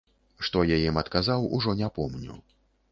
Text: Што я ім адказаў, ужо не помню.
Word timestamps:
Што 0.47 0.63
я 0.71 0.79
ім 0.87 0.97
адказаў, 1.03 1.47
ужо 1.59 1.79
не 1.85 1.95
помню. 2.01 2.45